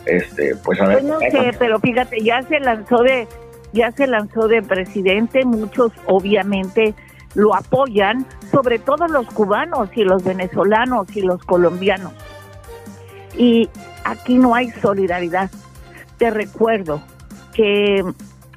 este, 0.06 0.56
pues 0.56 0.80
a 0.80 0.86
ver. 0.86 1.00
Pues 1.00 1.04
no 1.04 1.18
sé, 1.20 1.52
pero 1.58 1.78
fíjate, 1.78 2.22
ya 2.22 2.42
se 2.42 2.60
lanzó 2.60 3.02
de, 3.02 3.28
ya 3.72 3.92
se 3.92 4.06
lanzó 4.06 4.48
de 4.48 4.62
presidente, 4.62 5.44
muchos 5.44 5.92
obviamente 6.06 6.94
lo 7.34 7.54
apoyan, 7.54 8.26
sobre 8.50 8.78
todo 8.78 9.06
los 9.06 9.26
cubanos 9.26 9.90
y 9.94 10.04
los 10.04 10.24
venezolanos 10.24 11.14
y 11.14 11.22
los 11.22 11.42
colombianos. 11.44 12.12
Y 13.36 13.68
aquí 14.04 14.38
no 14.38 14.54
hay 14.54 14.70
solidaridad. 14.70 15.50
Te 16.18 16.30
recuerdo 16.30 17.00
que 17.54 18.04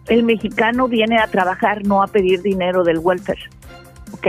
el 0.08 0.24
mexicano 0.24 0.88
viene 0.88 1.20
a 1.20 1.28
trabajar, 1.28 1.86
no 1.86 2.02
a 2.02 2.08
pedir 2.08 2.42
dinero 2.42 2.84
del 2.84 3.00
welfare, 3.00 3.50
¿ok? 4.14 4.28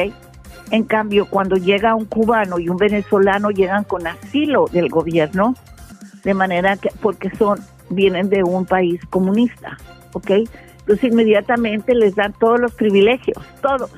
En 0.74 0.82
cambio, 0.82 1.26
cuando 1.30 1.54
llega 1.54 1.94
un 1.94 2.04
cubano 2.04 2.58
y 2.58 2.68
un 2.68 2.76
venezolano 2.76 3.50
llegan 3.50 3.84
con 3.84 4.08
asilo 4.08 4.66
del 4.72 4.88
gobierno, 4.88 5.54
de 6.24 6.34
manera 6.34 6.76
que, 6.76 6.90
porque 7.00 7.30
son, 7.36 7.60
vienen 7.90 8.28
de 8.28 8.42
un 8.42 8.66
país 8.66 9.00
comunista, 9.08 9.78
¿ok? 10.14 10.32
Entonces 10.80 11.12
inmediatamente 11.12 11.94
les 11.94 12.16
dan 12.16 12.32
todos 12.32 12.58
los 12.58 12.72
privilegios, 12.74 13.38
todos, 13.62 13.88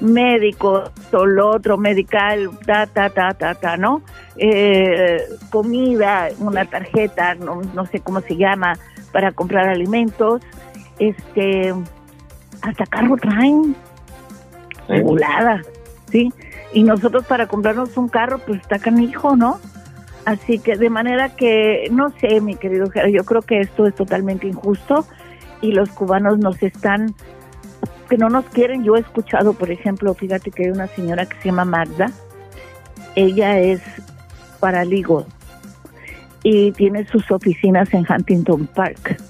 médico, 0.00 0.84
todo 1.10 1.26
lo 1.26 1.50
otro, 1.50 1.78
medical, 1.78 2.48
ta, 2.64 2.86
ta, 2.86 3.10
ta, 3.10 3.34
ta, 3.34 3.56
ta, 3.56 3.76
¿no? 3.76 4.00
Eh, 4.36 5.20
comida, 5.50 6.28
una 6.38 6.64
tarjeta, 6.64 7.34
no, 7.34 7.60
no 7.74 7.86
sé 7.86 7.98
cómo 7.98 8.20
se 8.20 8.36
llama, 8.36 8.78
para 9.10 9.32
comprar 9.32 9.68
alimentos, 9.68 10.42
este, 11.00 11.74
hasta 12.62 12.86
carro 12.86 13.16
traen, 13.16 13.74
regulada. 14.86 15.60
¿sí? 15.64 15.73
Y 16.72 16.82
nosotros 16.82 17.24
para 17.26 17.46
comprarnos 17.46 17.96
un 17.96 18.08
carro, 18.08 18.38
pues 18.38 18.60
está 18.60 18.78
canijo, 18.78 19.36
¿no? 19.36 19.60
Así 20.24 20.58
que 20.58 20.76
de 20.76 20.90
manera 20.90 21.36
que, 21.36 21.88
no 21.90 22.10
sé, 22.18 22.40
mi 22.40 22.56
querido 22.56 22.86
yo 23.12 23.24
creo 23.24 23.42
que 23.42 23.60
esto 23.60 23.86
es 23.86 23.94
totalmente 23.94 24.46
injusto 24.46 25.06
y 25.60 25.72
los 25.72 25.90
cubanos 25.90 26.38
nos 26.38 26.62
están, 26.62 27.14
que 28.08 28.16
no 28.16 28.28
nos 28.28 28.46
quieren. 28.46 28.84
Yo 28.84 28.96
he 28.96 29.00
escuchado, 29.00 29.52
por 29.52 29.70
ejemplo, 29.70 30.14
fíjate 30.14 30.50
que 30.50 30.64
hay 30.64 30.70
una 30.70 30.86
señora 30.86 31.26
que 31.26 31.36
se 31.38 31.50
llama 31.50 31.64
Magda, 31.64 32.10
ella 33.14 33.58
es 33.58 33.82
paraligo 34.60 35.26
y 36.42 36.72
tiene 36.72 37.06
sus 37.06 37.30
oficinas 37.30 37.92
en 37.92 38.06
Huntington 38.08 38.66
Park. 38.68 39.20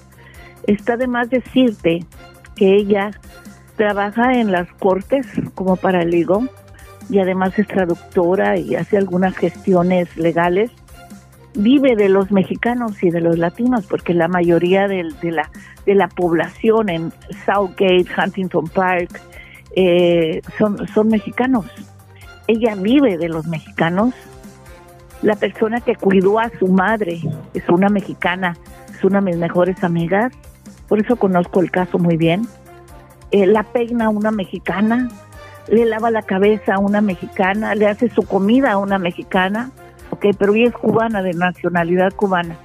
Está 0.65 0.97
de 0.97 1.07
más 1.07 1.29
decirte 1.29 2.05
que 2.55 2.75
ella 2.75 3.11
trabaja 3.75 4.33
en 4.33 4.51
las 4.51 4.71
cortes 4.73 5.27
como 5.53 5.75
paraligo 5.75 6.47
y 7.09 7.19
además 7.19 7.57
es 7.59 7.67
traductora 7.67 8.57
y 8.57 8.75
hace 8.75 8.97
algunas 8.97 9.35
gestiones 9.35 10.15
legales. 10.17 10.71
Vive 11.53 11.95
de 11.95 12.09
los 12.09 12.31
mexicanos 12.31 13.01
y 13.01 13.09
de 13.09 13.21
los 13.21 13.37
latinos, 13.37 13.85
porque 13.85 14.13
la 14.13 14.27
mayoría 14.27 14.87
de, 14.87 15.03
la, 15.23 15.49
de 15.85 15.95
la 15.95 16.07
población 16.09 16.89
en 16.89 17.13
Southgate, 17.45 18.07
Huntington 18.17 18.67
Park, 18.67 19.21
eh, 19.75 20.41
son, 20.57 20.85
son 20.89 21.07
mexicanos. 21.07 21.65
Ella 22.47 22.75
vive 22.75 23.17
de 23.17 23.29
los 23.29 23.47
mexicanos. 23.47 24.13
La 25.21 25.35
persona 25.35 25.79
que 25.81 25.95
cuidó 25.95 26.39
a 26.39 26.51
su 26.59 26.67
madre 26.67 27.21
es 27.53 27.69
una 27.69 27.89
mexicana, 27.89 28.57
es 28.93 29.03
una 29.03 29.19
de 29.21 29.25
mis 29.25 29.37
mejores 29.37 29.83
amigas, 29.83 30.33
por 30.87 30.99
eso 30.99 31.15
conozco 31.15 31.61
el 31.61 31.71
caso 31.71 31.97
muy 31.97 32.17
bien. 32.17 32.47
Eh, 33.31 33.45
la 33.47 33.63
peina 33.63 34.09
una 34.09 34.31
mexicana, 34.31 35.09
le 35.67 35.85
lava 35.85 36.11
la 36.11 36.21
cabeza 36.21 36.75
a 36.75 36.79
una 36.79 37.01
mexicana, 37.01 37.75
le 37.75 37.87
hace 37.87 38.09
su 38.09 38.23
comida 38.23 38.71
a 38.71 38.77
una 38.77 38.97
mexicana, 38.97 39.71
ok, 40.11 40.27
pero 40.37 40.53
ella 40.53 40.67
es 40.67 40.73
cubana, 40.73 41.21
de 41.21 41.33
nacionalidad 41.33 42.13
cubana. 42.13 42.57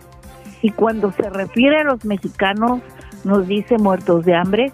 Y 0.63 0.71
cuando 0.71 1.13
se 1.13 1.29
refiere 1.31 1.79
a 1.79 1.85
los 1.85 2.05
mexicanos, 2.05 2.81
nos 3.25 3.47
dice 3.47 3.79
muertos 3.79 4.25
de 4.25 4.35
hambre, 4.35 4.73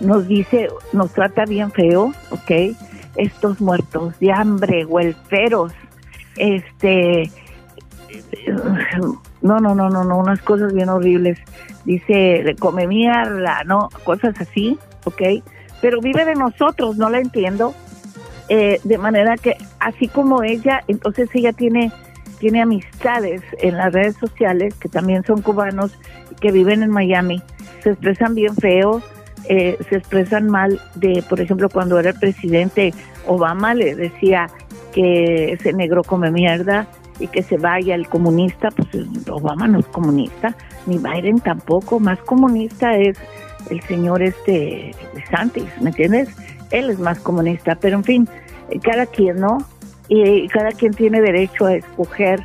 nos 0.00 0.28
dice, 0.28 0.68
nos 0.92 1.12
trata 1.12 1.44
bien 1.44 1.72
feo, 1.72 2.12
ok, 2.30 2.76
estos 3.16 3.60
muertos 3.60 4.18
de 4.20 4.32
hambre, 4.32 4.84
huelferos, 4.84 5.72
este, 6.36 7.30
no, 9.42 9.60
no, 9.60 9.74
no, 9.74 9.90
no, 9.90 10.04
no, 10.04 10.18
unas 10.18 10.40
cosas 10.42 10.72
bien 10.72 10.88
horribles. 10.88 11.38
Dice, 11.84 12.56
come 12.58 12.86
mierda, 12.86 13.62
¿no? 13.64 13.88
Cosas 14.04 14.34
así, 14.40 14.78
¿ok? 15.04 15.22
Pero 15.80 16.00
vive 16.00 16.24
de 16.24 16.34
nosotros, 16.34 16.96
no 16.96 17.08
la 17.08 17.18
entiendo. 17.18 17.74
Eh, 18.48 18.80
de 18.84 18.98
manera 18.98 19.36
que 19.36 19.56
así 19.80 20.06
como 20.06 20.42
ella, 20.44 20.84
entonces 20.86 21.28
ella 21.34 21.52
tiene 21.52 21.92
tiene 22.38 22.62
amistades 22.62 23.42
en 23.60 23.76
las 23.76 23.92
redes 23.92 24.16
sociales 24.16 24.74
que 24.74 24.88
también 24.88 25.24
son 25.24 25.42
cubanos 25.42 25.98
que 26.40 26.52
viven 26.52 26.82
en 26.82 26.90
Miami, 26.90 27.42
se 27.82 27.90
expresan 27.90 28.34
bien 28.34 28.54
feo, 28.54 29.02
eh, 29.48 29.78
se 29.88 29.96
expresan 29.96 30.48
mal 30.48 30.80
de, 30.96 31.24
por 31.28 31.40
ejemplo, 31.40 31.68
cuando 31.68 31.98
era 31.98 32.10
el 32.10 32.18
presidente 32.18 32.92
Obama 33.26 33.74
le 33.74 33.94
decía 33.94 34.48
que 34.92 35.52
ese 35.52 35.72
negro 35.72 36.02
come 36.02 36.30
mierda 36.30 36.86
y 37.18 37.28
que 37.28 37.42
se 37.42 37.56
vaya 37.56 37.94
el 37.94 38.08
comunista, 38.08 38.70
pues 38.70 38.88
Obama 39.30 39.66
no 39.66 39.78
es 39.78 39.86
comunista, 39.86 40.54
ni 40.86 40.98
Biden 40.98 41.40
tampoco, 41.40 41.98
más 42.00 42.18
comunista 42.20 42.96
es 42.96 43.18
el 43.70 43.80
señor 43.82 44.22
este 44.22 44.94
Santis, 45.30 45.66
¿me 45.80 45.90
entiendes? 45.90 46.28
Él 46.70 46.90
es 46.90 46.98
más 46.98 47.18
comunista, 47.20 47.76
pero 47.76 47.96
en 47.96 48.04
fin, 48.04 48.28
cada 48.82 49.06
quien, 49.06 49.40
¿no? 49.40 49.58
Y 50.08 50.48
cada 50.48 50.70
quien 50.70 50.92
tiene 50.92 51.20
derecho 51.20 51.66
a 51.66 51.74
escoger 51.74 52.44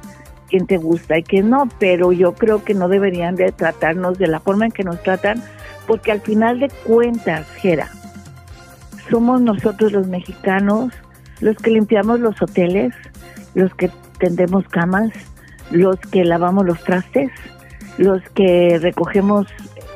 quién 0.50 0.68
te 0.68 0.78
gusta 0.78 1.18
y 1.18 1.24
quién 1.24 1.50
no, 1.50 1.70
pero 1.80 2.12
yo 2.12 2.34
creo 2.34 2.64
que 2.64 2.74
no 2.74 2.88
deberían 2.88 3.36
de 3.36 3.52
tratarnos 3.52 4.18
de 4.18 4.28
la 4.28 4.40
forma 4.40 4.66
en 4.66 4.72
que 4.72 4.84
nos 4.84 5.02
tratan, 5.04 5.42
porque 5.88 6.12
al 6.12 6.22
final 6.22 6.60
de 6.60 6.70
cuentas, 6.86 7.48
Jera, 7.58 7.90
somos 9.10 9.42
nosotros 9.42 9.92
los 9.92 10.08
mexicanos 10.08 10.94
los 11.42 11.58
que 11.58 11.72
limpiamos 11.72 12.20
los 12.20 12.42
hoteles, 12.42 12.94
los 13.56 13.74
que 13.76 13.90
tendemos 14.20 14.68
camas, 14.70 15.12
los 15.72 15.98
que 16.00 16.24
lavamos 16.24 16.66
los 16.66 16.82
trastes, 16.84 17.32
los 17.98 18.22
que 18.36 18.78
recogemos 18.80 19.48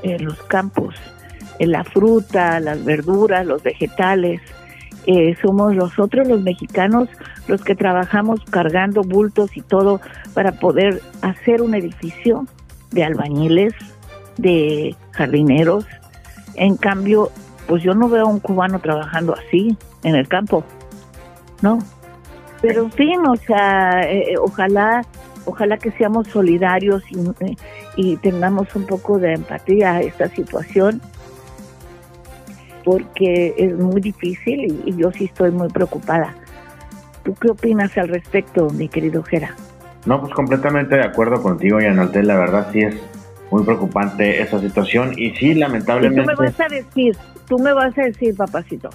eh, 0.04 0.20
los 0.20 0.42
campos, 0.44 0.96
la 1.60 1.84
fruta, 1.84 2.60
las 2.60 2.84
verduras, 2.84 3.46
los 3.46 3.64
vegetales. 3.64 4.42
Eh, 5.08 5.36
somos 5.42 5.76
nosotros 5.76 6.28
los 6.28 6.42
mexicanos 6.42 7.10
los 7.48 7.64
que 7.64 7.76
trabajamos 7.76 8.40
cargando 8.50 9.02
bultos 9.02 9.56
y 9.56 9.62
todo 9.62 10.02
para 10.34 10.54
poder 10.54 11.02
hacer 11.22 11.62
un 11.62 11.76
edificio 11.76 12.48
de 12.92 13.04
albañiles, 13.04 13.74
de 14.38 14.96
jardineros. 15.12 15.86
En 16.56 16.76
cambio, 16.76 17.32
pues 17.68 17.84
yo 17.84 17.94
no 17.94 18.10
veo 18.10 18.26
a 18.26 18.30
un 18.30 18.40
cubano 18.40 18.80
trabajando 18.80 19.36
así 19.36 19.78
en 20.04 20.16
el 20.16 20.28
campo, 20.28 20.64
¿no? 21.62 21.80
Pero 22.62 22.84
en 22.84 22.92
fin, 22.92 23.20
o 23.28 23.36
sea, 23.36 24.02
eh, 24.10 24.36
ojalá 24.42 25.04
Ojalá 25.46 25.78
que 25.78 25.92
seamos 25.92 26.28
solidarios 26.28 27.04
y, 27.12 27.18
y 27.96 28.18
tengamos 28.18 28.76
un 28.76 28.86
poco 28.86 29.20
de 29.20 29.34
empatía 29.34 29.94
a 29.94 30.02
esta 30.02 30.28
situación, 30.30 31.02
porque 32.86 33.56
es 33.58 33.74
muy 33.76 34.00
difícil 34.00 34.82
y, 34.86 34.96
yo 34.96 35.12
sí 35.12 35.26
estoy 35.26 35.52
muy 35.52 35.68
preocupada. 35.68 36.36
¿Tú 37.24 37.34
qué 37.34 37.50
opinas 37.50 37.98
al 37.98 38.08
respecto, 38.08 38.70
mi 38.70 38.88
querido 38.88 39.24
Jera? 39.24 39.56
No, 40.06 40.22
pues 40.22 40.34
completamente 40.34 40.96
de 40.96 41.04
acuerdo 41.04 41.42
contigo, 41.42 41.82
Yanaltel. 41.82 42.28
La 42.28 42.38
verdad 42.38 42.70
sí 42.72 42.82
es 42.82 42.96
muy 43.50 43.64
preocupante 43.64 44.42
esa 44.42 44.60
situación 44.60 45.14
y 45.18 45.32
sí, 45.32 45.56
lamentablemente. 45.56 46.22
tú 46.22 46.28
me 46.28 46.48
vas 46.48 46.60
a 46.60 46.68
decir, 46.68 47.18
tú 47.48 47.58
me 47.58 47.74
vas 47.74 47.98
a 47.98 48.04
decir, 48.04 48.36
papacito. 48.36 48.92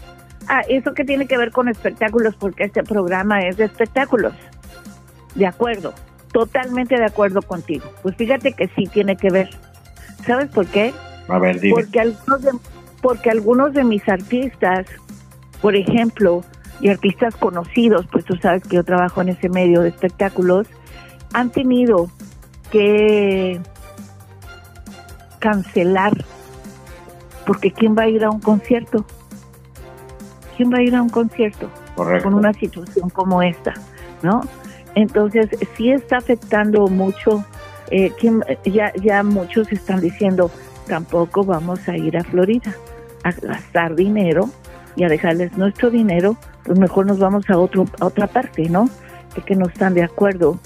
Ah, 0.46 0.62
eso 0.68 0.94
que 0.94 1.04
tiene 1.04 1.26
que 1.26 1.36
ver 1.36 1.50
con 1.50 1.68
espectáculos, 1.68 2.36
porque 2.36 2.64
este 2.64 2.84
programa 2.84 3.40
es 3.40 3.56
de 3.56 3.64
espectáculos. 3.64 4.32
De 5.34 5.46
acuerdo, 5.46 5.92
totalmente 6.32 6.96
de 6.96 7.04
acuerdo 7.04 7.42
contigo. 7.42 7.90
Pues 8.02 8.14
fíjate 8.14 8.52
que 8.52 8.68
sí 8.76 8.84
tiene 8.86 9.16
que 9.16 9.30
ver. 9.30 9.50
¿Sabes 10.24 10.48
por 10.50 10.66
qué? 10.66 10.92
A 11.28 11.38
ver, 11.38 11.58
dime. 11.58 11.74
Porque 11.74 12.00
algunos 12.00 12.42
de, 12.42 12.50
porque 13.00 13.30
algunos 13.30 13.72
de 13.72 13.84
mis 13.84 14.08
artistas, 14.08 14.86
por 15.60 15.76
ejemplo, 15.76 16.42
y 16.80 16.88
artistas 16.88 17.36
conocidos, 17.36 18.06
pues 18.10 18.24
tú 18.24 18.36
sabes 18.36 18.62
que 18.62 18.76
yo 18.76 18.84
trabajo 18.84 19.20
en 19.20 19.30
ese 19.30 19.48
medio 19.48 19.82
de 19.82 19.90
espectáculos, 19.90 20.66
han 21.32 21.50
tenido 21.50 22.10
que 22.70 23.60
cancelar, 25.38 26.12
porque 27.46 27.72
¿quién 27.72 27.96
va 27.96 28.02
a 28.02 28.08
ir 28.08 28.24
a 28.24 28.30
un 28.30 28.40
concierto? 28.40 29.04
¿Quién 30.56 30.72
va 30.72 30.78
a 30.78 30.82
ir 30.82 30.94
a 30.94 31.02
un 31.02 31.08
concierto 31.08 31.70
con 31.94 32.34
una 32.34 32.52
situación 32.54 33.10
como 33.10 33.42
esta? 33.42 33.74
¿No? 34.22 34.42
Entonces, 34.94 35.48
sí 35.76 35.90
está 35.90 36.18
afectando 36.18 36.86
mucho, 36.88 37.44
eh, 37.90 38.12
ya, 38.64 38.92
ya 38.94 39.22
muchos 39.22 39.70
están 39.72 40.00
diciendo, 40.00 40.50
tampoco 40.86 41.44
vamos 41.44 41.88
a 41.88 41.96
ir 41.96 42.16
a 42.16 42.24
Florida 42.24 42.74
a 43.22 43.32
gastar 43.32 43.94
dinero 43.94 44.50
y 44.96 45.04
a 45.04 45.08
dejarles 45.08 45.56
nuestro 45.56 45.90
dinero, 45.90 46.36
pues 46.64 46.78
mejor 46.78 47.06
nos 47.06 47.18
vamos 47.18 47.48
a, 47.48 47.58
otro, 47.58 47.86
a 48.00 48.06
otra 48.06 48.26
parte, 48.26 48.68
¿no? 48.68 48.88
De 49.34 49.42
que 49.42 49.54
no 49.54 49.66
están 49.66 49.94
de 49.94 50.02
acuerdo 50.02 50.58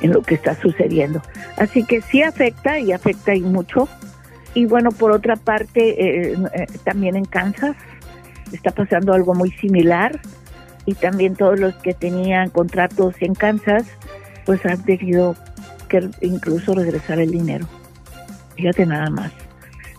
en 0.00 0.12
lo 0.12 0.22
que 0.22 0.34
está 0.34 0.54
sucediendo. 0.54 1.22
Así 1.56 1.84
que 1.84 2.00
sí 2.00 2.22
afecta 2.22 2.78
y 2.78 2.92
afecta 2.92 3.34
y 3.34 3.40
mucho. 3.40 3.88
Y 4.54 4.66
bueno, 4.66 4.90
por 4.90 5.10
otra 5.10 5.36
parte, 5.36 6.30
eh, 6.30 6.36
eh, 6.54 6.66
también 6.84 7.16
en 7.16 7.24
Kansas 7.24 7.76
está 8.52 8.70
pasando 8.70 9.12
algo 9.12 9.34
muy 9.34 9.50
similar 9.52 10.20
y 10.86 10.94
también 10.94 11.34
todos 11.34 11.58
los 11.58 11.74
que 11.76 11.94
tenían 11.94 12.50
contratos 12.50 13.14
en 13.20 13.34
Kansas, 13.34 13.84
pues 14.44 14.64
han 14.66 14.82
tenido 14.84 15.34
que 15.88 16.08
incluso 16.20 16.74
regresar 16.74 17.18
el 17.18 17.30
dinero. 17.30 17.66
Fíjate 18.56 18.86
nada 18.86 19.10
más. 19.10 19.32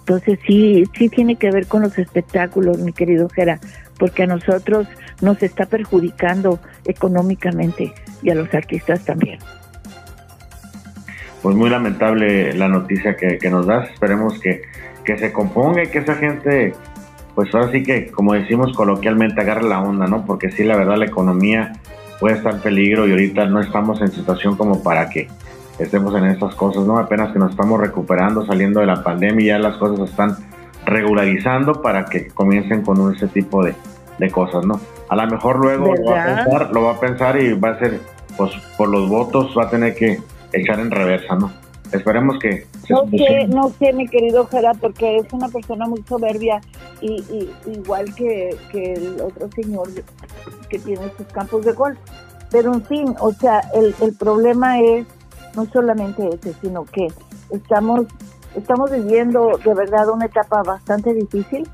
Entonces 0.08 0.38
sí, 0.46 0.84
sí 0.96 1.10
tiene 1.10 1.36
que 1.36 1.50
ver 1.50 1.66
con 1.66 1.82
los 1.82 1.98
espectáculos, 1.98 2.78
mi 2.78 2.94
querido 2.94 3.28
Jera, 3.28 3.60
porque 3.98 4.22
a 4.22 4.28
nosotros 4.28 4.88
nos 5.20 5.42
está 5.42 5.66
perjudicando 5.66 6.60
económicamente 6.86 7.92
y 8.22 8.30
a 8.30 8.36
los 8.36 8.54
artistas 8.54 9.04
también. 9.04 9.40
Pues 11.42 11.56
muy 11.56 11.72
lamentable 11.72 12.54
la 12.54 12.68
noticia 12.68 13.18
que, 13.18 13.50
nos 13.50 13.66
das. 13.66 13.90
Esperemos 13.90 14.40
que, 14.40 14.62
que 15.04 15.18
se 15.18 15.34
componga 15.34 15.84
y 15.84 15.88
que 15.88 15.98
esa 15.98 16.14
gente 16.14 16.74
pues 17.34 17.54
ahora 17.54 17.72
sí 17.72 17.82
que, 17.82 18.12
como 18.12 18.34
decimos 18.34 18.74
coloquialmente, 18.74 19.42
agarre 19.42 19.64
la 19.64 19.82
onda, 19.82 20.06
¿no? 20.06 20.24
Porque 20.24 20.52
sí, 20.52 20.64
la 20.64 20.78
verdad, 20.78 20.98
la 20.98 21.06
economía 21.06 21.74
puede 22.20 22.36
estar 22.36 22.54
en 22.54 22.62
peligro 22.62 23.08
y 23.08 23.12
ahorita 23.12 23.46
no 23.48 23.60
estamos 23.60 24.02
en 24.02 24.12
situación 24.12 24.56
como 24.56 24.84
para 24.84 25.10
que 25.10 25.28
estemos 25.80 26.16
en 26.16 26.26
estas 26.26 26.56
cosas, 26.56 26.86
¿no? 26.86 26.98
Apenas 26.98 27.32
que 27.32 27.40
nos 27.40 27.52
estamos 27.52 27.80
recuperando, 27.80 28.46
saliendo 28.46 28.80
de 28.80 28.86
la 28.86 29.04
pandemia, 29.04 29.58
ya 29.58 29.60
las 29.60 29.78
cosas 29.78 30.10
están 30.10 30.38
regularizando 30.86 31.82
para 31.82 32.06
que 32.06 32.28
comiencen 32.28 32.84
con 32.84 33.14
ese 33.14 33.28
tipo 33.28 33.64
de, 33.64 33.76
cosas, 34.32 34.66
¿no? 34.66 34.80
A 35.10 35.16
lo 35.16 35.28
mejor 35.28 35.60
luego 35.60 35.94
lo 35.94 36.12
va 36.12 36.24
a 36.24 36.36
pensar, 36.36 36.72
lo 36.72 36.84
va 36.84 36.92
a 36.92 37.00
pensar 37.00 37.40
y 37.40 37.54
va 37.54 37.72
a 37.72 37.80
ser, 37.80 38.00
pues 38.38 38.52
por 38.78 38.88
los 38.90 39.10
votos 39.10 39.54
va 39.58 39.66
a 39.66 39.70
tener 39.70 39.94
que 39.94 40.20
echar 40.54 40.80
en 40.80 40.90
reversa, 40.90 41.36
¿no? 41.36 41.52
Esperemos 41.92 42.40
que... 42.40 42.66
No 42.90 43.08
sé, 43.10 43.48
no 43.48 43.70
sé, 43.78 43.94
mi 43.94 44.08
querido 44.08 44.48
Jera, 44.48 44.74
porque 44.74 45.18
es 45.18 45.32
una 45.34 45.50
persona 45.50 45.86
muy 45.86 46.02
soberbia 46.08 46.62
y, 47.02 47.24
igual 47.68 48.14
que, 48.16 48.58
el 48.74 49.22
otro 49.22 49.50
señor 49.56 49.90
que 50.70 50.80
tiene 50.80 51.04
sus 51.18 51.28
campos 51.28 51.66
de 51.66 51.74
golf. 51.74 51.98
Pero 52.52 52.74
en 52.74 52.84
fin, 52.86 53.16
o 53.20 53.32
sea, 53.34 53.62
el, 53.74 53.94
el 54.02 54.14
problema 54.14 54.80
es 54.80 55.06
no 55.56 55.66
solamente 55.66 56.28
ese, 56.28 56.54
sino 56.62 56.86
que 56.86 57.08
estamos, 57.50 58.06
estamos 58.56 58.92
viviendo 58.92 59.60
de 59.64 59.74
verdad 59.74 60.10
una 60.10 60.26
etapa 60.26 60.64
bastante 60.64 61.14
difícil. 61.14 61.68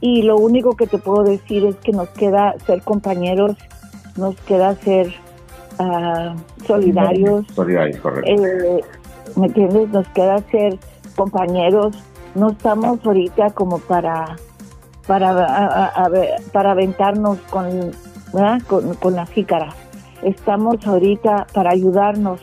Y 0.00 0.22
lo 0.22 0.36
único 0.36 0.76
que 0.76 0.86
te 0.86 0.98
puedo 0.98 1.24
decir 1.24 1.64
es 1.66 1.76
que 1.76 1.92
nos 1.92 2.08
queda 2.10 2.54
ser 2.66 2.82
compañeros, 2.82 3.56
nos 4.16 4.34
queda 4.42 4.74
ser 4.76 5.08
uh, 5.78 6.34
solidarios. 6.66 7.46
Solidarios, 7.54 8.00
correcto. 8.00 8.30
Eh, 8.30 8.80
¿Me 9.36 9.46
entiendes? 9.48 9.90
Nos 9.90 10.08
queda 10.08 10.38
ser 10.50 10.78
compañeros. 11.16 11.96
No 12.34 12.50
estamos 12.50 13.04
ahorita 13.04 13.50
como 13.50 13.78
para 13.78 14.36
para 15.06 15.92
para 16.52 16.70
aventarnos 16.70 17.38
con, 17.50 17.90
con, 18.66 18.94
con 18.94 19.14
la 19.14 19.26
jícara. 19.26 19.74
Estamos 20.22 20.86
ahorita 20.86 21.46
para 21.54 21.70
ayudarnos 21.70 22.40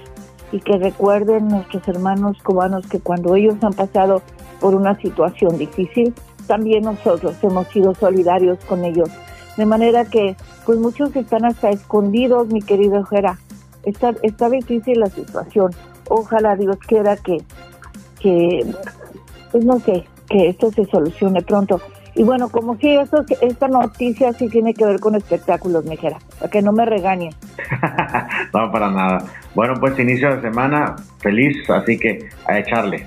y 0.51 0.59
que 0.59 0.77
recuerden 0.77 1.47
nuestros 1.49 1.87
hermanos 1.87 2.37
cubanos 2.41 2.87
que 2.87 2.99
cuando 2.99 3.35
ellos 3.35 3.55
han 3.61 3.73
pasado 3.73 4.21
por 4.59 4.73
una 4.75 4.95
situación 4.99 5.57
difícil, 5.57 6.13
también 6.47 6.83
nosotros 6.83 7.35
hemos 7.43 7.67
sido 7.67 7.93
solidarios 7.93 8.57
con 8.65 8.83
ellos. 8.85 9.09
De 9.57 9.65
manera 9.65 10.05
que, 10.05 10.35
pues 10.65 10.79
muchos 10.79 11.15
están 11.15 11.45
hasta 11.45 11.69
escondidos, 11.69 12.47
mi 12.47 12.61
querido 12.61 13.03
Jera. 13.05 13.37
Está, 13.83 14.13
está 14.23 14.49
difícil 14.49 14.99
la 14.99 15.07
situación. 15.07 15.71
Ojalá 16.09 16.55
Dios 16.55 16.77
quiera 16.77 17.17
que, 17.17 17.43
que, 18.19 18.65
pues 19.51 19.65
no 19.65 19.79
sé, 19.79 20.05
que 20.29 20.49
esto 20.49 20.71
se 20.71 20.85
solucione 20.85 21.41
pronto. 21.41 21.81
Y 22.17 22.23
bueno, 22.23 22.49
como 22.49 22.75
si 22.77 22.89
esto, 22.89 23.23
esta 23.41 23.67
noticia 23.67 24.34
sí 24.34 24.49
tiene 24.49 24.73
que 24.73 24.84
ver 24.84 24.99
con 24.99 25.13
espectáculos, 25.13 25.86
Mijera, 25.86 26.17
para 26.39 26.49
que 26.49 26.63
no 26.63 26.71
me 26.71 26.84
regañen. 26.84 27.30
no, 28.53 28.71
para 28.71 28.89
nada. 28.89 29.23
Bueno, 29.53 29.75
pues 29.80 29.99
inicio 29.99 30.36
de 30.36 30.41
semana 30.41 30.95
feliz, 31.19 31.69
así 31.69 31.99
que 31.99 32.27
a 32.47 32.58
echarle. 32.58 33.06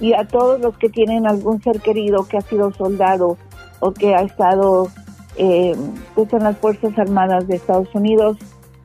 Y 0.00 0.12
a 0.12 0.26
todos 0.26 0.60
los 0.60 0.76
que 0.76 0.90
tienen 0.90 1.26
algún 1.26 1.62
ser 1.62 1.80
querido 1.80 2.28
que 2.28 2.36
ha 2.36 2.42
sido 2.42 2.74
soldado 2.74 3.38
o 3.80 3.94
que 3.94 4.14
ha 4.14 4.20
estado 4.20 4.88
eh, 5.36 5.74
pues 6.14 6.30
en 6.34 6.44
las 6.44 6.58
Fuerzas 6.58 6.98
Armadas 6.98 7.48
de 7.48 7.56
Estados 7.56 7.88
Unidos. 7.94 8.36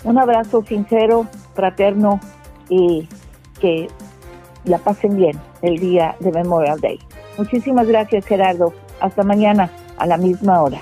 Un 0.06 0.18
abrazo 0.18 0.64
sincero, 0.66 1.26
fraterno 1.56 2.22
y 2.70 3.10
que 3.60 3.90
la 4.64 4.78
pasen 4.78 5.18
bien 5.18 5.38
el 5.62 5.78
día 5.78 6.16
de 6.22 6.32
Memorial 6.32 6.80
Day. 6.80 7.00
Muchísimas 7.38 7.86
gracias 7.86 8.26
Gerardo. 8.26 8.74
Hasta 9.00 9.24
mañana 9.24 9.70
a 9.98 10.06
la 10.06 10.18
misma 10.18 10.62
hora. 10.62 10.80